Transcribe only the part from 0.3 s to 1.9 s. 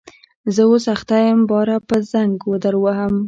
زه اوس اخته یم باره